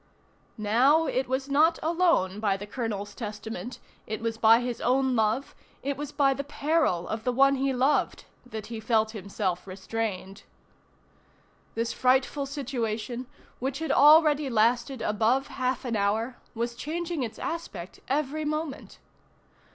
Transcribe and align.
Now, 0.57 1.05
it 1.05 1.27
was 1.27 1.47
not 1.47 1.77
alone 1.83 2.39
by 2.39 2.57
the 2.57 2.65
colonel's 2.65 3.13
testament, 3.13 3.77
it 4.07 4.19
was 4.19 4.35
by 4.35 4.61
his 4.61 4.81
own 4.81 5.15
love, 5.15 5.53
it 5.83 5.95
was 5.95 6.11
by 6.11 6.33
the 6.33 6.43
peril 6.43 7.07
of 7.07 7.23
the 7.23 7.31
one 7.31 7.53
he 7.57 7.71
loved, 7.71 8.25
that 8.43 8.65
he 8.65 8.79
felt 8.79 9.11
himself 9.11 9.67
restrained. 9.67 10.41
This 11.75 11.93
frightful 11.93 12.47
situation, 12.47 13.27
which 13.59 13.77
had 13.77 13.91
already 13.91 14.49
lasted 14.49 15.03
above 15.03 15.45
half 15.49 15.85
an 15.85 15.95
hour, 15.95 16.35
was 16.55 16.73
changing 16.73 17.21
its 17.21 17.37
aspect 17.37 17.99
every 18.07 18.43
moment. 18.43 18.97